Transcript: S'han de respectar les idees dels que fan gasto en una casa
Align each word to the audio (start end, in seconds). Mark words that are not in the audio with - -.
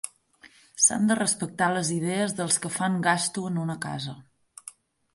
S'han 0.85 1.05
de 1.11 1.17
respectar 1.19 1.69
les 1.75 1.93
idees 1.97 2.35
dels 2.41 2.59
que 2.65 2.75
fan 2.81 2.99
gasto 3.11 3.47
en 3.53 3.65
una 3.69 3.81
casa 3.89 4.21